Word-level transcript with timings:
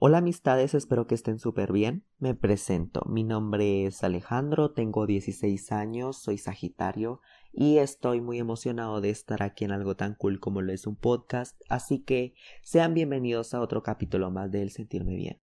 Hola 0.00 0.18
amistades, 0.18 0.74
espero 0.74 1.08
que 1.08 1.16
estén 1.16 1.40
súper 1.40 1.72
bien. 1.72 2.04
Me 2.20 2.32
presento, 2.36 3.02
mi 3.08 3.24
nombre 3.24 3.84
es 3.84 4.04
Alejandro, 4.04 4.70
tengo 4.70 5.06
16 5.06 5.72
años, 5.72 6.22
soy 6.22 6.38
Sagitario 6.38 7.20
y 7.52 7.78
estoy 7.78 8.20
muy 8.20 8.38
emocionado 8.38 9.00
de 9.00 9.10
estar 9.10 9.42
aquí 9.42 9.64
en 9.64 9.72
algo 9.72 9.96
tan 9.96 10.14
cool 10.14 10.38
como 10.38 10.62
lo 10.62 10.72
es 10.72 10.86
un 10.86 10.94
podcast, 10.94 11.60
así 11.68 11.98
que 11.98 12.34
sean 12.62 12.94
bienvenidos 12.94 13.54
a 13.54 13.60
otro 13.60 13.82
capítulo 13.82 14.30
más 14.30 14.52
de 14.52 14.62
El 14.62 14.70
Sentirme 14.70 15.16
Bien. 15.16 15.40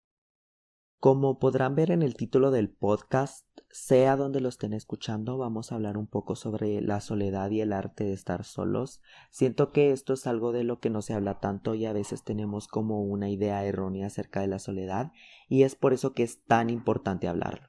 Como 1.03 1.41
podrán 1.41 1.75
ver 1.75 1.91
en 1.91 2.01
el 2.01 2.15
título 2.15 2.53
del 2.53 2.71
podcast, 2.71 3.45
sea 3.73 4.15
donde 4.15 4.41
lo 4.41 4.49
estén 4.49 4.73
escuchando, 4.73 5.37
vamos 5.37 5.73
a 5.73 5.75
hablar 5.75 5.99
un 5.99 6.07
poco 6.07 6.37
sobre 6.37 6.81
la 6.81 7.01
soledad 7.01 7.51
y 7.51 7.61
el 7.61 7.73
arte 7.73 8.05
de 8.05 8.13
estar 8.13 8.45
solos. 8.45 9.01
Siento 9.29 9.73
que 9.73 9.91
esto 9.91 10.13
es 10.13 10.29
algo 10.29 10.53
de 10.53 10.63
lo 10.63 10.79
que 10.79 10.91
no 10.91 11.03
se 11.03 11.15
habla 11.15 11.41
tanto 11.41 11.75
y 11.75 11.87
a 11.87 11.93
veces 11.93 12.23
tenemos 12.23 12.69
como 12.69 13.03
una 13.03 13.29
idea 13.31 13.65
errónea 13.65 14.07
acerca 14.07 14.43
de 14.43 14.47
la 14.47 14.61
soledad 14.61 15.11
y 15.49 15.65
es 15.65 15.75
por 15.75 15.93
eso 15.93 16.15
que 16.15 16.23
es 16.23 16.45
tan 16.45 16.71
importante 16.71 17.27
hablarlo. 17.27 17.69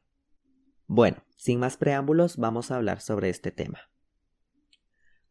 Bueno, 0.85 1.23
sin 1.35 1.59
más 1.59 1.75
preámbulos, 1.77 2.37
vamos 2.37 2.69
a 2.69 2.75
hablar 2.75 3.01
sobre 3.01 3.29
este 3.29 3.49
tema. 3.49 3.79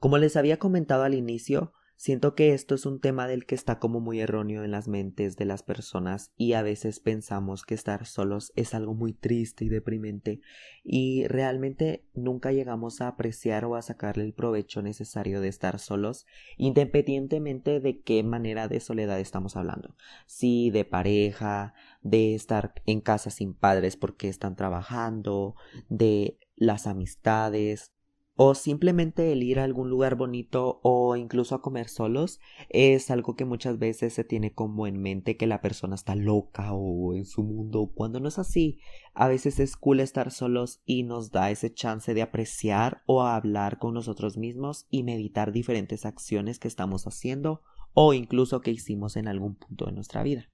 Como 0.00 0.18
les 0.18 0.36
había 0.36 0.58
comentado 0.58 1.04
al 1.04 1.14
inicio, 1.14 1.72
Siento 2.02 2.34
que 2.34 2.52
esto 2.52 2.74
es 2.74 2.84
un 2.84 2.98
tema 2.98 3.28
del 3.28 3.46
que 3.46 3.54
está 3.54 3.78
como 3.78 4.00
muy 4.00 4.18
erróneo 4.18 4.64
en 4.64 4.72
las 4.72 4.88
mentes 4.88 5.36
de 5.36 5.44
las 5.44 5.62
personas 5.62 6.32
y 6.36 6.54
a 6.54 6.62
veces 6.62 6.98
pensamos 6.98 7.62
que 7.62 7.74
estar 7.74 8.06
solos 8.06 8.52
es 8.56 8.74
algo 8.74 8.92
muy 8.92 9.12
triste 9.12 9.66
y 9.66 9.68
deprimente 9.68 10.40
y 10.82 11.28
realmente 11.28 12.04
nunca 12.12 12.50
llegamos 12.50 13.00
a 13.00 13.06
apreciar 13.06 13.64
o 13.66 13.76
a 13.76 13.82
sacarle 13.82 14.24
el 14.24 14.32
provecho 14.32 14.82
necesario 14.82 15.40
de 15.40 15.46
estar 15.46 15.78
solos 15.78 16.26
independientemente 16.56 17.78
de 17.78 18.00
qué 18.00 18.24
manera 18.24 18.66
de 18.66 18.80
soledad 18.80 19.20
estamos 19.20 19.54
hablando. 19.54 19.94
Si 20.26 20.70
de 20.70 20.84
pareja, 20.84 21.72
de 22.00 22.34
estar 22.34 22.74
en 22.84 23.00
casa 23.00 23.30
sin 23.30 23.54
padres 23.54 23.96
porque 23.96 24.28
están 24.28 24.56
trabajando, 24.56 25.54
de 25.88 26.36
las 26.56 26.88
amistades, 26.88 27.92
o 28.34 28.54
simplemente 28.54 29.32
el 29.32 29.42
ir 29.42 29.60
a 29.60 29.64
algún 29.64 29.90
lugar 29.90 30.16
bonito 30.16 30.80
o 30.82 31.16
incluso 31.16 31.54
a 31.54 31.60
comer 31.60 31.88
solos 31.88 32.40
es 32.70 33.10
algo 33.10 33.36
que 33.36 33.44
muchas 33.44 33.78
veces 33.78 34.14
se 34.14 34.24
tiene 34.24 34.54
como 34.54 34.86
en 34.86 35.00
mente 35.00 35.36
que 35.36 35.46
la 35.46 35.60
persona 35.60 35.94
está 35.94 36.14
loca 36.14 36.72
o 36.72 37.14
en 37.14 37.26
su 37.26 37.42
mundo 37.42 37.92
cuando 37.94 38.20
no 38.20 38.28
es 38.28 38.38
así. 38.38 38.80
A 39.14 39.28
veces 39.28 39.60
es 39.60 39.76
cool 39.76 40.00
estar 40.00 40.30
solos 40.30 40.80
y 40.86 41.02
nos 41.02 41.30
da 41.30 41.50
ese 41.50 41.72
chance 41.72 42.14
de 42.14 42.22
apreciar 42.22 43.02
o 43.06 43.22
hablar 43.22 43.78
con 43.78 43.92
nosotros 43.94 44.38
mismos 44.38 44.86
y 44.90 45.02
meditar 45.02 45.52
diferentes 45.52 46.06
acciones 46.06 46.58
que 46.58 46.68
estamos 46.68 47.06
haciendo 47.06 47.62
o 47.92 48.14
incluso 48.14 48.62
que 48.62 48.70
hicimos 48.70 49.16
en 49.16 49.28
algún 49.28 49.56
punto 49.56 49.84
de 49.84 49.92
nuestra 49.92 50.22
vida. 50.22 50.50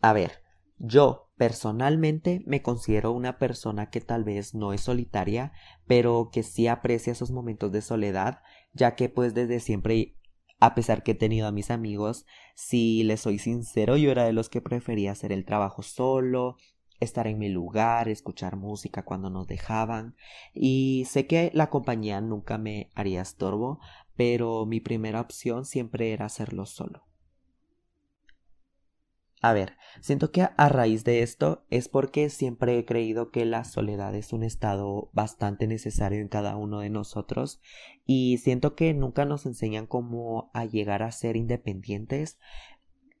A 0.00 0.14
ver 0.14 0.41
yo 0.84 1.30
personalmente 1.36 2.42
me 2.44 2.60
considero 2.60 3.12
una 3.12 3.38
persona 3.38 3.88
que 3.88 4.00
tal 4.00 4.24
vez 4.24 4.52
no 4.52 4.72
es 4.72 4.80
solitaria, 4.80 5.52
pero 5.86 6.30
que 6.32 6.42
sí 6.42 6.66
aprecia 6.66 7.12
esos 7.12 7.30
momentos 7.30 7.70
de 7.70 7.82
soledad, 7.82 8.40
ya 8.72 8.96
que 8.96 9.08
pues 9.08 9.32
desde 9.32 9.60
siempre 9.60 10.16
a 10.58 10.74
pesar 10.74 11.04
que 11.04 11.12
he 11.12 11.14
tenido 11.14 11.46
a 11.46 11.52
mis 11.52 11.70
amigos, 11.70 12.26
si 12.54 13.04
les 13.04 13.20
soy 13.20 13.38
sincero, 13.38 13.96
yo 13.96 14.10
era 14.10 14.24
de 14.24 14.32
los 14.32 14.48
que 14.48 14.60
prefería 14.60 15.12
hacer 15.12 15.32
el 15.32 15.44
trabajo 15.44 15.82
solo, 15.82 16.56
estar 16.98 17.26
en 17.28 17.38
mi 17.38 17.48
lugar, 17.48 18.08
escuchar 18.08 18.56
música 18.56 19.04
cuando 19.04 19.30
nos 19.30 19.46
dejaban, 19.46 20.16
y 20.54 21.04
sé 21.08 21.26
que 21.26 21.50
la 21.54 21.70
compañía 21.70 22.20
nunca 22.20 22.58
me 22.58 22.90
haría 22.94 23.22
estorbo, 23.22 23.80
pero 24.16 24.66
mi 24.66 24.80
primera 24.80 25.20
opción 25.20 25.64
siempre 25.64 26.12
era 26.12 26.26
hacerlo 26.26 26.66
solo. 26.66 27.11
A 29.44 29.52
ver, 29.52 29.76
siento 30.00 30.30
que 30.30 30.42
a 30.42 30.68
raíz 30.68 31.02
de 31.02 31.22
esto 31.22 31.64
es 31.68 31.88
porque 31.88 32.30
siempre 32.30 32.78
he 32.78 32.84
creído 32.84 33.32
que 33.32 33.44
la 33.44 33.64
soledad 33.64 34.14
es 34.14 34.32
un 34.32 34.44
estado 34.44 35.10
bastante 35.14 35.66
necesario 35.66 36.20
en 36.20 36.28
cada 36.28 36.56
uno 36.56 36.78
de 36.78 36.90
nosotros 36.90 37.60
y 38.06 38.38
siento 38.38 38.76
que 38.76 38.94
nunca 38.94 39.24
nos 39.24 39.44
enseñan 39.44 39.88
cómo 39.88 40.52
a 40.54 40.64
llegar 40.64 41.02
a 41.02 41.10
ser 41.10 41.36
independientes 41.36 42.38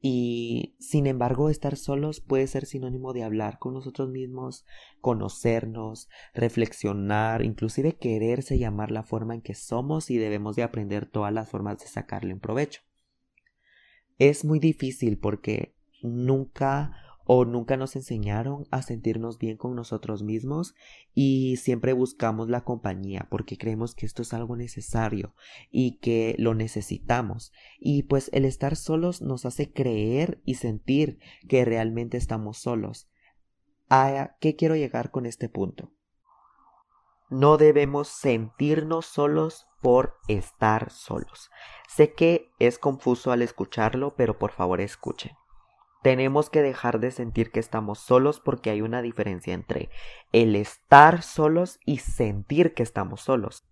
y 0.00 0.76
sin 0.78 1.08
embargo 1.08 1.50
estar 1.50 1.76
solos 1.76 2.20
puede 2.20 2.46
ser 2.46 2.66
sinónimo 2.66 3.12
de 3.12 3.24
hablar 3.24 3.58
con 3.58 3.74
nosotros 3.74 4.08
mismos, 4.08 4.64
conocernos, 5.00 6.08
reflexionar, 6.34 7.44
inclusive 7.44 7.96
quererse 7.96 8.60
llamar 8.60 8.92
la 8.92 9.02
forma 9.02 9.34
en 9.34 9.42
que 9.42 9.56
somos 9.56 10.08
y 10.08 10.18
debemos 10.18 10.54
de 10.54 10.62
aprender 10.62 11.06
todas 11.06 11.32
las 11.32 11.48
formas 11.50 11.78
de 11.78 11.88
sacarle 11.88 12.32
un 12.32 12.38
provecho. 12.40 12.82
Es 14.18 14.44
muy 14.44 14.60
difícil 14.60 15.18
porque 15.18 15.74
nunca 16.02 16.92
o 17.24 17.44
nunca 17.44 17.76
nos 17.76 17.96
enseñaron 17.96 18.66
a 18.70 18.82
sentirnos 18.82 19.38
bien 19.38 19.56
con 19.56 19.74
nosotros 19.74 20.22
mismos 20.22 20.74
y 21.14 21.56
siempre 21.56 21.92
buscamos 21.92 22.48
la 22.48 22.64
compañía 22.64 23.26
porque 23.30 23.56
creemos 23.56 23.94
que 23.94 24.06
esto 24.06 24.22
es 24.22 24.32
algo 24.32 24.56
necesario 24.56 25.34
y 25.70 25.98
que 25.98 26.34
lo 26.38 26.54
necesitamos 26.54 27.52
y 27.78 28.04
pues 28.04 28.28
el 28.32 28.44
estar 28.44 28.76
solos 28.76 29.22
nos 29.22 29.46
hace 29.46 29.72
creer 29.72 30.40
y 30.44 30.54
sentir 30.54 31.18
que 31.48 31.64
realmente 31.64 32.16
estamos 32.16 32.58
solos. 32.58 33.08
¿A 33.88 34.36
qué 34.40 34.56
quiero 34.56 34.74
llegar 34.74 35.10
con 35.10 35.26
este 35.26 35.48
punto? 35.48 35.92
No 37.28 37.56
debemos 37.56 38.08
sentirnos 38.08 39.06
solos 39.06 39.66
por 39.80 40.16
estar 40.28 40.90
solos. 40.90 41.50
Sé 41.88 42.12
que 42.12 42.50
es 42.58 42.78
confuso 42.78 43.32
al 43.32 43.42
escucharlo, 43.42 44.14
pero 44.16 44.38
por 44.38 44.52
favor 44.52 44.80
escuchen. 44.80 45.32
Tenemos 46.02 46.50
que 46.50 46.62
dejar 46.62 46.98
de 46.98 47.12
sentir 47.12 47.52
que 47.52 47.60
estamos 47.60 48.00
solos 48.00 48.40
porque 48.40 48.70
hay 48.70 48.82
una 48.82 49.02
diferencia 49.02 49.54
entre 49.54 49.88
el 50.32 50.56
estar 50.56 51.22
solos 51.22 51.78
y 51.86 51.98
sentir 51.98 52.74
que 52.74 52.82
estamos 52.82 53.20
solos. 53.20 53.64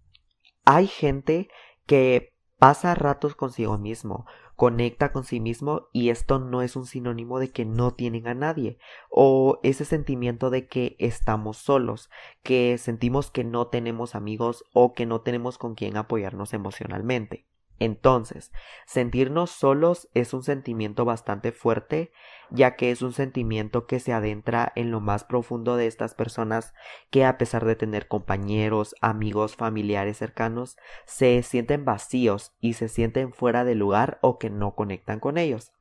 Hay 0.64 0.86
gente 0.86 1.48
que 1.86 2.32
pasa 2.58 2.94
ratos 2.94 3.34
consigo 3.34 3.78
mismo, 3.78 4.26
conecta 4.54 5.10
con 5.10 5.24
sí 5.24 5.40
mismo 5.40 5.88
y 5.92 6.10
esto 6.10 6.38
no 6.38 6.62
es 6.62 6.76
un 6.76 6.86
sinónimo 6.86 7.40
de 7.40 7.50
que 7.50 7.64
no 7.64 7.94
tienen 7.94 8.28
a 8.28 8.34
nadie 8.34 8.78
o 9.10 9.58
ese 9.62 9.84
sentimiento 9.84 10.50
de 10.50 10.68
que 10.68 10.94
estamos 10.98 11.56
solos, 11.56 12.10
que 12.42 12.76
sentimos 12.78 13.30
que 13.30 13.42
no 13.42 13.68
tenemos 13.68 14.14
amigos 14.14 14.64
o 14.74 14.92
que 14.92 15.06
no 15.06 15.22
tenemos 15.22 15.56
con 15.56 15.74
quien 15.74 15.96
apoyarnos 15.96 16.52
emocionalmente. 16.52 17.49
Entonces, 17.80 18.52
sentirnos 18.86 19.50
solos 19.50 20.10
es 20.12 20.34
un 20.34 20.42
sentimiento 20.42 21.06
bastante 21.06 21.50
fuerte, 21.50 22.12
ya 22.50 22.76
que 22.76 22.90
es 22.90 23.00
un 23.00 23.14
sentimiento 23.14 23.86
que 23.86 24.00
se 24.00 24.12
adentra 24.12 24.70
en 24.76 24.90
lo 24.90 25.00
más 25.00 25.24
profundo 25.24 25.76
de 25.76 25.86
estas 25.86 26.14
personas 26.14 26.74
que 27.10 27.24
a 27.24 27.38
pesar 27.38 27.64
de 27.64 27.76
tener 27.76 28.06
compañeros, 28.06 28.94
amigos, 29.00 29.56
familiares 29.56 30.18
cercanos, 30.18 30.76
se 31.06 31.42
sienten 31.42 31.86
vacíos 31.86 32.52
y 32.60 32.74
se 32.74 32.88
sienten 32.88 33.32
fuera 33.32 33.64
de 33.64 33.74
lugar 33.74 34.18
o 34.20 34.38
que 34.38 34.50
no 34.50 34.74
conectan 34.74 35.18
con 35.18 35.38
ellos. 35.38 35.72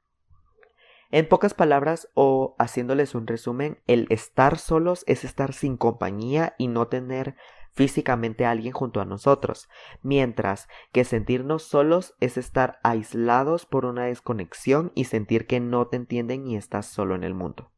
En 1.12 1.28
pocas 1.28 1.54
palabras 1.54 2.08
o 2.14 2.56
haciéndoles 2.60 3.14
un 3.14 3.28
resumen, 3.28 3.80
el 3.88 4.06
estar 4.10 4.58
solos 4.58 5.04
es 5.06 5.26
estar 5.26 5.54
sin 5.54 5.76
compañía 5.76 6.54
y 6.58 6.68
no 6.68 6.88
tener 6.88 7.36
físicamente 7.80 8.46
alguien 8.46 8.74
junto 8.74 9.00
a 9.00 9.06
nosotros, 9.06 9.70
mientras 10.02 10.68
que 10.92 11.06
sentirnos 11.06 11.64
solos 11.64 12.14
es 12.20 12.38
estar 12.38 12.78
aislados 12.84 13.66
por 13.66 13.86
una 13.86 14.04
desconexión 14.04 14.92
y 14.96 15.06
sentir 15.06 15.48
que 15.48 15.62
no 15.62 15.88
te 15.88 15.96
entienden 15.96 16.46
y 16.46 16.58
estás 16.58 16.88
solo 16.88 17.16
en 17.16 17.24
el 17.24 17.34
mundo. 17.34 17.72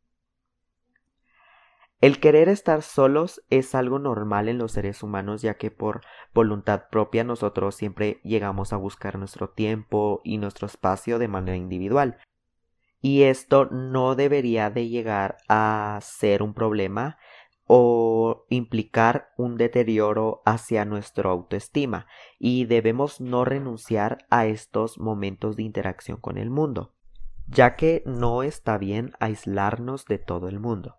El 2.00 2.20
querer 2.20 2.50
estar 2.50 2.82
solos 2.82 3.44
es 3.52 3.76
algo 3.76 4.00
normal 4.00 4.50
en 4.50 4.58
los 4.58 4.72
seres 4.72 5.04
humanos 5.04 5.44
ya 5.44 5.54
que 5.54 5.70
por 5.70 6.02
voluntad 6.34 6.86
propia 6.90 7.24
nosotros 7.24 7.76
siempre 7.76 8.22
llegamos 8.24 8.74
a 8.74 8.78
buscar 8.78 9.20
nuestro 9.20 9.52
tiempo 9.52 10.22
y 10.24 10.40
nuestro 10.40 10.66
espacio 10.66 11.20
de 11.20 11.28
manera 11.28 11.58
individual. 11.58 12.18
Y 13.02 13.22
esto 13.22 13.66
no 13.66 14.16
debería 14.16 14.72
de 14.72 14.88
llegar 14.90 15.38
a 15.48 16.00
ser 16.02 16.42
un 16.42 16.56
problema 16.56 17.20
o 17.74 18.48
implicar 18.50 19.32
un 19.38 19.56
deterioro 19.56 20.42
hacia 20.46 20.84
nuestra 20.84 21.30
autoestima 21.30 22.06
y 22.38 22.66
debemos 22.66 23.22
no 23.22 23.46
renunciar 23.46 24.26
a 24.30 24.46
estos 24.46 25.00
momentos 25.00 25.56
de 25.56 25.64
interacción 25.64 26.18
con 26.18 26.38
el 26.38 26.50
mundo, 26.50 26.94
ya 27.48 27.78
que 27.78 28.04
no 28.06 28.44
está 28.44 28.78
bien 28.78 29.14
aislarnos 29.22 30.04
de 30.04 30.18
todo 30.18 30.50
el 30.50 30.60
mundo. 30.60 30.98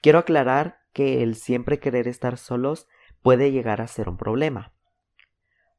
Quiero 0.00 0.20
aclarar 0.20 0.78
que 0.92 1.24
el 1.24 1.34
siempre 1.34 1.80
querer 1.80 2.06
estar 2.06 2.38
solos 2.38 2.86
puede 3.20 3.50
llegar 3.50 3.80
a 3.80 3.88
ser 3.88 4.08
un 4.08 4.16
problema, 4.16 4.72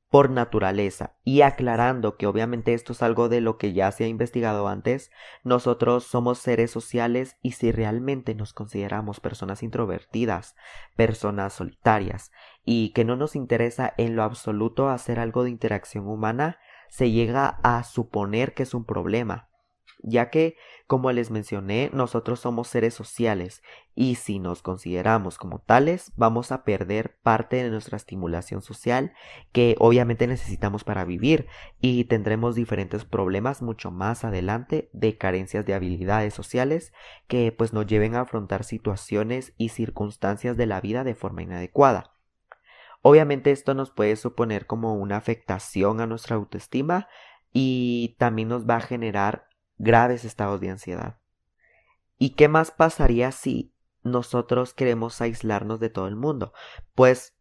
por 0.09 0.29
naturaleza 0.29 1.15
y 1.23 1.41
aclarando 1.41 2.15
que 2.15 2.27
obviamente 2.27 2.73
esto 2.73 2.93
es 2.93 3.01
algo 3.01 3.27
de 3.27 3.41
lo 3.41 3.57
que 3.57 3.73
ya 3.73 3.91
se 3.91 4.05
ha 4.05 4.07
investigado 4.07 4.67
antes, 4.67 5.11
nosotros 5.43 6.05
somos 6.05 6.39
seres 6.39 6.71
sociales 6.71 7.37
y 7.41 7.51
si 7.51 7.71
realmente 7.71 8.35
nos 8.35 8.53
consideramos 8.53 9.19
personas 9.19 9.63
introvertidas, 9.63 10.55
personas 10.95 11.53
solitarias 11.53 12.31
y 12.63 12.89
que 12.93 13.05
no 13.05 13.15
nos 13.15 13.35
interesa 13.35 13.93
en 13.97 14.15
lo 14.15 14.23
absoluto 14.23 14.89
hacer 14.89 15.19
algo 15.19 15.43
de 15.43 15.49
interacción 15.49 16.07
humana, 16.07 16.59
se 16.89 17.11
llega 17.11 17.59
a 17.63 17.83
suponer 17.83 18.53
que 18.53 18.63
es 18.63 18.73
un 18.73 18.85
problema 18.85 19.49
ya 20.05 20.29
que, 20.29 20.55
como 20.87 21.11
les 21.11 21.31
mencioné, 21.31 21.89
nosotros 21.91 22.39
somos 22.39 22.67
seres 22.67 22.93
sociales 22.93 23.63
y 23.95 24.15
si 24.15 24.39
nos 24.39 24.61
consideramos 24.61 25.37
como 25.37 25.59
tales, 25.59 26.11
vamos 26.15 26.51
a 26.51 26.63
perder 26.63 27.17
parte 27.23 27.63
de 27.63 27.69
nuestra 27.71 27.97
estimulación 27.97 28.61
social 28.61 29.13
que 29.51 29.75
obviamente 29.79 30.27
necesitamos 30.27 30.83
para 30.83 31.05
vivir 31.05 31.47
y 31.81 32.05
tendremos 32.05 32.55
diferentes 32.55 33.03
problemas 33.03 33.63
mucho 33.63 33.89
más 33.89 34.23
adelante 34.23 34.89
de 34.93 35.17
carencias 35.17 35.65
de 35.65 35.73
habilidades 35.73 36.33
sociales 36.33 36.93
que 37.27 37.51
pues 37.51 37.73
nos 37.73 37.87
lleven 37.87 38.15
a 38.15 38.21
afrontar 38.21 38.63
situaciones 38.63 39.53
y 39.57 39.69
circunstancias 39.69 40.55
de 40.55 40.67
la 40.67 40.81
vida 40.81 41.03
de 41.03 41.15
forma 41.15 41.41
inadecuada. 41.41 42.11
Obviamente 43.01 43.51
esto 43.51 43.73
nos 43.73 43.91
puede 43.91 44.15
suponer 44.15 44.67
como 44.67 44.95
una 44.95 45.17
afectación 45.17 45.99
a 45.99 46.07
nuestra 46.07 46.35
autoestima 46.35 47.07
y 47.57 48.17
también 48.19 48.49
nos 48.49 48.67
va 48.67 48.75
a 48.75 48.81
generar 48.81 49.44
graves 49.77 50.25
estados 50.25 50.59
de 50.61 50.69
ansiedad. 50.69 51.17
¿Y 52.17 52.31
qué 52.31 52.47
más 52.47 52.71
pasaría 52.71 53.31
si 53.31 53.73
nosotros 54.03 54.73
queremos 54.73 55.21
aislarnos 55.21 55.79
de 55.79 55.89
todo 55.89 56.07
el 56.07 56.15
mundo? 56.15 56.53
Pues 56.93 57.35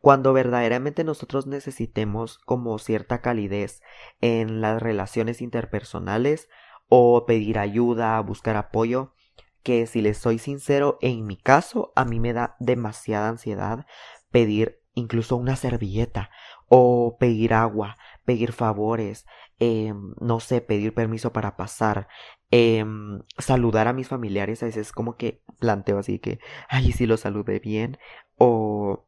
cuando 0.00 0.32
verdaderamente 0.32 1.02
nosotros 1.04 1.46
necesitemos 1.46 2.38
como 2.38 2.78
cierta 2.78 3.20
calidez 3.20 3.82
en 4.20 4.60
las 4.60 4.80
relaciones 4.80 5.42
interpersonales 5.42 6.48
o 6.88 7.26
pedir 7.26 7.58
ayuda, 7.58 8.20
buscar 8.20 8.56
apoyo, 8.56 9.14
que 9.62 9.86
si 9.86 10.00
les 10.00 10.18
soy 10.18 10.38
sincero, 10.38 10.98
en 11.00 11.26
mi 11.26 11.36
caso 11.36 11.92
a 11.96 12.04
mí 12.04 12.20
me 12.20 12.32
da 12.32 12.56
demasiada 12.60 13.28
ansiedad 13.28 13.86
pedir 14.30 14.80
incluso 14.94 15.36
una 15.36 15.56
servilleta 15.56 16.30
o 16.68 17.16
pedir 17.18 17.54
agua, 17.54 17.96
pedir 18.28 18.52
favores, 18.52 19.24
em, 19.58 20.12
no 20.20 20.38
sé, 20.38 20.60
pedir 20.60 20.92
permiso 20.92 21.32
para 21.32 21.56
pasar, 21.56 22.08
em, 22.50 23.22
saludar 23.38 23.88
a 23.88 23.94
mis 23.94 24.06
familiares, 24.08 24.62
a 24.62 24.66
veces 24.66 24.92
como 24.92 25.16
que 25.16 25.40
planteo 25.58 25.98
así 25.98 26.18
que, 26.18 26.38
ay, 26.68 26.92
si 26.92 27.06
los 27.06 27.20
saludé 27.20 27.58
bien 27.58 27.96
o 28.36 29.06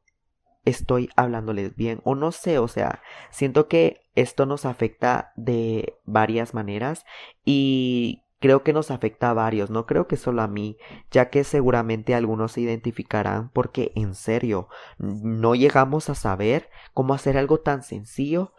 estoy 0.64 1.10
hablándoles 1.16 1.76
bien 1.76 2.00
o 2.04 2.14
no 2.14 2.32
sé, 2.32 2.58
o 2.58 2.66
sea, 2.66 3.02
siento 3.30 3.68
que 3.68 4.00
esto 4.14 4.46
nos 4.46 4.64
afecta 4.64 5.32
de 5.36 5.98
varias 6.06 6.54
maneras 6.54 7.04
y 7.44 8.22
creo 8.38 8.62
que 8.64 8.72
nos 8.72 8.90
afecta 8.90 9.28
a 9.28 9.34
varios, 9.34 9.68
no 9.68 9.84
creo 9.84 10.06
que 10.06 10.16
solo 10.16 10.40
a 10.40 10.48
mí, 10.48 10.78
ya 11.10 11.28
que 11.28 11.44
seguramente 11.44 12.14
algunos 12.14 12.52
se 12.52 12.62
identificarán 12.62 13.50
porque 13.50 13.92
en 13.96 14.14
serio 14.14 14.68
no 14.98 15.54
llegamos 15.54 16.08
a 16.08 16.14
saber 16.14 16.70
cómo 16.94 17.12
hacer 17.12 17.36
algo 17.36 17.60
tan 17.60 17.82
sencillo 17.82 18.54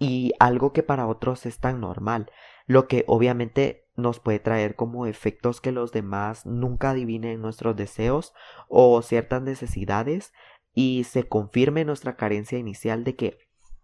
y 0.00 0.32
algo 0.40 0.72
que 0.72 0.82
para 0.82 1.06
otros 1.06 1.46
es 1.46 1.60
tan 1.60 1.80
normal, 1.80 2.32
lo 2.66 2.88
que 2.88 3.04
obviamente 3.06 3.86
nos 3.96 4.18
puede 4.18 4.40
traer 4.40 4.74
como 4.74 5.06
efectos 5.06 5.60
que 5.60 5.72
los 5.72 5.92
demás 5.92 6.46
nunca 6.46 6.90
adivinen 6.90 7.42
nuestros 7.42 7.76
deseos 7.76 8.32
o 8.68 9.02
ciertas 9.02 9.42
necesidades 9.42 10.32
y 10.74 11.04
se 11.04 11.28
confirme 11.28 11.84
nuestra 11.84 12.16
carencia 12.16 12.58
inicial 12.58 13.04
de 13.04 13.14
que 13.14 13.38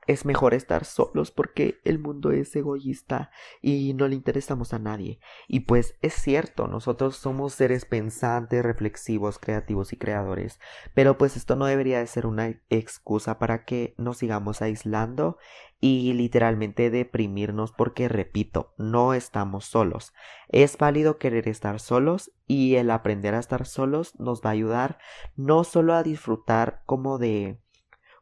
es 0.06 0.24
mejor 0.24 0.54
estar 0.54 0.84
solos 0.84 1.30
porque 1.30 1.80
el 1.84 1.98
mundo 1.98 2.30
es 2.30 2.54
egoísta 2.54 3.30
y 3.60 3.94
no 3.94 4.08
le 4.08 4.14
interesamos 4.14 4.72
a 4.72 4.78
nadie. 4.78 5.20
Y 5.48 5.60
pues 5.60 5.96
es 6.02 6.14
cierto, 6.14 6.68
nosotros 6.68 7.16
somos 7.16 7.54
seres 7.54 7.84
pensantes, 7.84 8.64
reflexivos, 8.64 9.38
creativos 9.38 9.92
y 9.92 9.96
creadores, 9.96 10.60
pero 10.94 11.18
pues 11.18 11.36
esto 11.36 11.56
no 11.56 11.66
debería 11.66 11.98
de 11.98 12.06
ser 12.06 12.26
una 12.26 12.60
excusa 12.70 13.38
para 13.38 13.64
que 13.64 13.94
nos 13.98 14.18
sigamos 14.18 14.62
aislando 14.62 15.38
y 15.80 16.12
literalmente 16.14 16.90
deprimirnos 16.90 17.72
porque, 17.72 18.08
repito, 18.08 18.72
no 18.78 19.12
estamos 19.12 19.66
solos. 19.66 20.14
Es 20.48 20.78
válido 20.78 21.18
querer 21.18 21.48
estar 21.48 21.80
solos 21.80 22.32
y 22.46 22.76
el 22.76 22.90
aprender 22.90 23.34
a 23.34 23.40
estar 23.40 23.66
solos 23.66 24.18
nos 24.18 24.40
va 24.40 24.50
a 24.50 24.52
ayudar 24.52 24.98
no 25.34 25.64
solo 25.64 25.94
a 25.94 26.02
disfrutar 26.02 26.82
como 26.86 27.18
de 27.18 27.58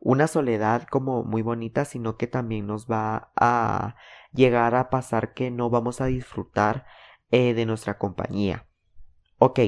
una 0.04 0.28
soledad 0.28 0.84
como 0.84 1.24
muy 1.24 1.42
bonita, 1.42 1.86
sino 1.86 2.16
que 2.16 2.26
también 2.26 2.66
nos 2.66 2.86
va 2.86 3.32
a 3.36 3.96
llegar 4.32 4.74
a 4.74 4.90
pasar 4.90 5.32
que 5.32 5.50
no 5.50 5.70
vamos 5.70 6.00
a 6.02 6.06
disfrutar 6.06 6.84
eh, 7.30 7.54
de 7.54 7.64
nuestra 7.64 7.96
compañía. 7.96 8.66
Ok, 9.38 9.60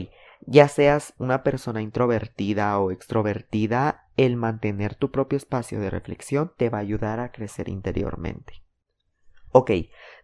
ya 0.43 0.69
seas 0.69 1.15
una 1.19 1.43
persona 1.43 1.81
introvertida 1.81 2.79
o 2.79 2.91
extrovertida, 2.91 4.11
el 4.19 4.37
mantener 4.37 4.95
tu 4.95 5.11
propio 5.11 5.39
espacio 5.39 5.81
de 5.81 5.91
reflexión 5.91 6.53
te 6.57 6.69
va 6.69 6.79
a 6.79 6.83
ayudar 6.83 7.19
a 7.19 7.33
crecer 7.33 7.71
interiormente. 7.71 8.63
Ok, 9.53 9.71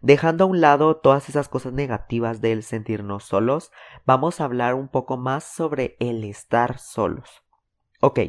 dejando 0.01 0.43
a 0.43 0.47
un 0.47 0.61
lado 0.61 0.97
todas 0.97 1.27
esas 1.27 1.49
cosas 1.49 1.73
negativas 1.73 2.39
del 2.39 2.61
sentirnos 2.61 3.23
solos, 3.23 3.71
vamos 4.05 4.39
a 4.39 4.43
hablar 4.45 4.75
un 4.75 4.89
poco 4.89 5.17
más 5.17 5.43
sobre 5.43 5.97
el 5.99 6.23
estar 6.23 6.77
solos. 6.77 7.43
Ok, 7.99 8.19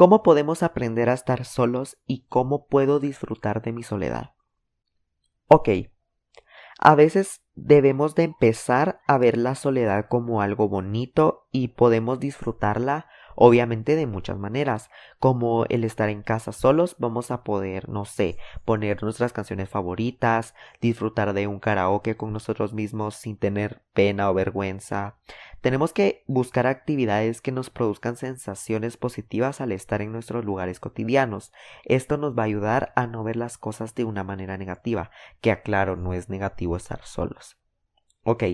¿Cómo 0.00 0.22
podemos 0.22 0.62
aprender 0.62 1.10
a 1.10 1.12
estar 1.12 1.44
solos 1.44 1.98
y 2.06 2.24
cómo 2.30 2.68
puedo 2.68 3.00
disfrutar 3.00 3.60
de 3.60 3.72
mi 3.72 3.82
soledad? 3.82 4.30
Ok, 5.46 5.68
a 6.78 6.94
veces 6.94 7.42
debemos 7.54 8.14
de 8.14 8.22
empezar 8.22 9.02
a 9.06 9.18
ver 9.18 9.36
la 9.36 9.54
soledad 9.54 10.06
como 10.08 10.40
algo 10.40 10.70
bonito 10.70 11.48
y 11.52 11.68
podemos 11.68 12.18
disfrutarla 12.18 13.10
obviamente 13.34 13.96
de 13.96 14.06
muchas 14.06 14.38
maneras, 14.38 14.90
como 15.18 15.64
el 15.66 15.84
estar 15.84 16.08
en 16.08 16.22
casa 16.22 16.52
solos, 16.52 16.96
vamos 16.98 17.30
a 17.30 17.44
poder, 17.44 17.88
no 17.88 18.04
sé, 18.04 18.38
poner 18.64 19.02
nuestras 19.02 19.32
canciones 19.32 19.68
favoritas, 19.68 20.54
disfrutar 20.80 21.32
de 21.32 21.46
un 21.46 21.60
karaoke 21.60 22.16
con 22.16 22.32
nosotros 22.32 22.72
mismos 22.72 23.14
sin 23.14 23.36
tener 23.36 23.82
pena 23.92 24.30
o 24.30 24.34
vergüenza. 24.34 25.16
Tenemos 25.60 25.92
que 25.92 26.24
buscar 26.26 26.66
actividades 26.66 27.42
que 27.42 27.52
nos 27.52 27.68
produzcan 27.68 28.16
sensaciones 28.16 28.96
positivas 28.96 29.60
al 29.60 29.72
estar 29.72 30.00
en 30.00 30.10
nuestros 30.10 30.44
lugares 30.44 30.80
cotidianos. 30.80 31.52
Esto 31.84 32.16
nos 32.16 32.36
va 32.36 32.44
a 32.44 32.46
ayudar 32.46 32.92
a 32.96 33.06
no 33.06 33.22
ver 33.24 33.36
las 33.36 33.58
cosas 33.58 33.94
de 33.94 34.04
una 34.04 34.24
manera 34.24 34.56
negativa, 34.56 35.10
que 35.42 35.50
aclaro, 35.50 35.96
no 35.96 36.14
es 36.14 36.30
negativo 36.30 36.76
estar 36.76 37.02
solos. 37.04 37.58
Ok, 38.22 38.44